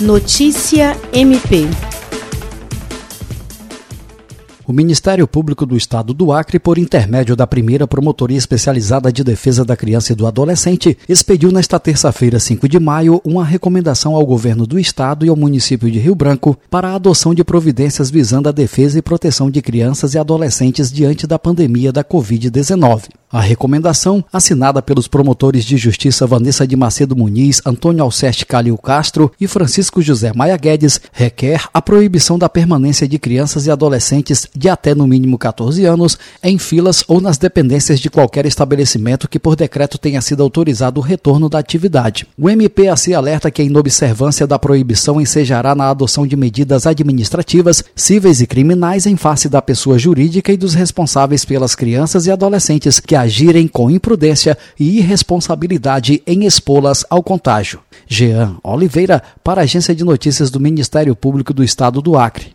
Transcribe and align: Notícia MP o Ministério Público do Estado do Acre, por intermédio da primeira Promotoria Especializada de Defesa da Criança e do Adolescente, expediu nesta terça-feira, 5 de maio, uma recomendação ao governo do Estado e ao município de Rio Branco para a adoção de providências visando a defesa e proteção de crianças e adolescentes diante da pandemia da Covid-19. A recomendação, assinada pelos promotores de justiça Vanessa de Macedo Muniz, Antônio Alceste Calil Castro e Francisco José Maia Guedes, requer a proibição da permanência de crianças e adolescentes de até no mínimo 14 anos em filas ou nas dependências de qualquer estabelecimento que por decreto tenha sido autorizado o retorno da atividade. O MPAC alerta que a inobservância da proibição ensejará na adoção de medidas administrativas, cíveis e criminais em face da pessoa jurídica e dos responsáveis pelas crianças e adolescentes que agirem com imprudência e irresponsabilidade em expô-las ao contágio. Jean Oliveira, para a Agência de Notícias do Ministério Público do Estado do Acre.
Notícia 0.00 0.96
MP 1.12 1.66
o 4.64 4.72
Ministério 4.72 5.26
Público 5.26 5.64
do 5.64 5.76
Estado 5.76 6.12
do 6.12 6.30
Acre, 6.30 6.58
por 6.58 6.76
intermédio 6.76 7.34
da 7.34 7.46
primeira 7.46 7.88
Promotoria 7.88 8.36
Especializada 8.36 9.10
de 9.10 9.24
Defesa 9.24 9.64
da 9.64 9.74
Criança 9.74 10.12
e 10.12 10.14
do 10.14 10.26
Adolescente, 10.26 10.96
expediu 11.08 11.50
nesta 11.50 11.80
terça-feira, 11.80 12.38
5 12.38 12.68
de 12.68 12.78
maio, 12.78 13.20
uma 13.24 13.44
recomendação 13.44 14.14
ao 14.14 14.26
governo 14.26 14.66
do 14.66 14.78
Estado 14.78 15.24
e 15.24 15.30
ao 15.30 15.36
município 15.36 15.90
de 15.90 15.98
Rio 15.98 16.14
Branco 16.14 16.56
para 16.70 16.90
a 16.90 16.94
adoção 16.94 17.34
de 17.34 17.42
providências 17.42 18.10
visando 18.10 18.48
a 18.48 18.52
defesa 18.52 18.98
e 18.98 19.02
proteção 19.02 19.50
de 19.50 19.62
crianças 19.62 20.12
e 20.14 20.18
adolescentes 20.18 20.92
diante 20.92 21.26
da 21.26 21.38
pandemia 21.38 21.90
da 21.90 22.04
Covid-19. 22.04 23.17
A 23.30 23.40
recomendação, 23.42 24.24
assinada 24.32 24.80
pelos 24.80 25.06
promotores 25.06 25.62
de 25.62 25.76
justiça 25.76 26.26
Vanessa 26.26 26.66
de 26.66 26.74
Macedo 26.74 27.14
Muniz, 27.14 27.60
Antônio 27.66 28.02
Alceste 28.02 28.46
Calil 28.46 28.78
Castro 28.78 29.30
e 29.38 29.46
Francisco 29.46 30.00
José 30.00 30.32
Maia 30.34 30.56
Guedes, 30.56 30.98
requer 31.12 31.64
a 31.74 31.82
proibição 31.82 32.38
da 32.38 32.48
permanência 32.48 33.06
de 33.06 33.18
crianças 33.18 33.66
e 33.66 33.70
adolescentes 33.70 34.48
de 34.56 34.70
até 34.70 34.94
no 34.94 35.06
mínimo 35.06 35.36
14 35.36 35.84
anos 35.84 36.18
em 36.42 36.56
filas 36.56 37.04
ou 37.06 37.20
nas 37.20 37.36
dependências 37.36 38.00
de 38.00 38.08
qualquer 38.08 38.46
estabelecimento 38.46 39.28
que 39.28 39.38
por 39.38 39.54
decreto 39.54 39.98
tenha 39.98 40.22
sido 40.22 40.42
autorizado 40.42 40.98
o 40.98 41.04
retorno 41.04 41.50
da 41.50 41.58
atividade. 41.58 42.26
O 42.38 42.48
MPAC 42.48 43.12
alerta 43.12 43.50
que 43.50 43.60
a 43.60 43.64
inobservância 43.64 44.46
da 44.46 44.58
proibição 44.58 45.20
ensejará 45.20 45.74
na 45.74 45.90
adoção 45.90 46.26
de 46.26 46.34
medidas 46.34 46.86
administrativas, 46.86 47.84
cíveis 47.94 48.40
e 48.40 48.46
criminais 48.46 49.04
em 49.04 49.18
face 49.18 49.50
da 49.50 49.60
pessoa 49.60 49.98
jurídica 49.98 50.50
e 50.50 50.56
dos 50.56 50.72
responsáveis 50.72 51.44
pelas 51.44 51.74
crianças 51.74 52.26
e 52.26 52.30
adolescentes 52.30 52.98
que 52.98 53.17
agirem 53.18 53.68
com 53.68 53.90
imprudência 53.90 54.56
e 54.78 54.98
irresponsabilidade 54.98 56.22
em 56.26 56.44
expô-las 56.44 57.04
ao 57.10 57.22
contágio. 57.22 57.80
Jean 58.06 58.56
Oliveira, 58.62 59.22
para 59.44 59.60
a 59.60 59.64
Agência 59.64 59.94
de 59.94 60.04
Notícias 60.04 60.50
do 60.50 60.58
Ministério 60.58 61.14
Público 61.14 61.52
do 61.52 61.62
Estado 61.62 62.00
do 62.00 62.16
Acre. 62.16 62.52